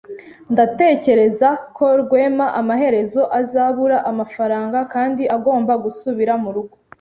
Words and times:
Ndatekereza 0.53 1.49
ko 1.75 1.85
Rwema 2.01 2.47
amaherezo 2.61 3.21
azabura 3.39 3.97
amafaranga 4.11 4.77
kandi 4.93 5.23
agomba 5.35 5.73
gusubira 5.83 6.33
murugo. 6.43 6.75